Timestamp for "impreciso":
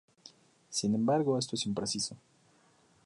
1.67-2.17